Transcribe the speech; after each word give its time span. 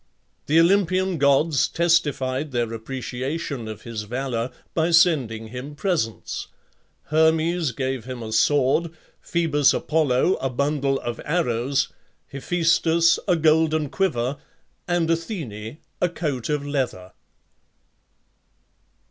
The 0.47 0.59
Olympian 0.59 1.19
gods 1.19 1.67
testified 1.67 2.51
their 2.51 2.73
appreciation 2.73 3.67
of 3.67 3.83
his 3.83 4.01
valour 4.01 4.49
by 4.73 4.89
sending 4.89 5.49
him 5.49 5.75
presents; 5.75 6.47
Hermes 7.11 7.71
gave 7.71 8.05
him 8.05 8.23
a 8.23 8.33
sword, 8.33 8.89
Phoebus 9.19 9.75
Apollo 9.75 10.37
a 10.37 10.49
bundle 10.49 10.99
of 11.01 11.21
arrows, 11.23 11.89
Hephæstus 12.33 13.19
a 13.27 13.35
golden 13.35 13.89
quiver, 13.91 14.37
and 14.87 15.07
Athene 15.07 15.77
a 16.01 16.09
coat 16.09 16.49
of 16.49 16.65
leather. 16.65 17.11